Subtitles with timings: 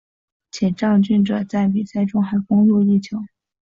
[0.49, 3.19] 且肇俊哲在比赛中还攻入一球。